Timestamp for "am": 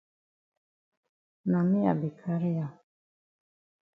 2.65-2.73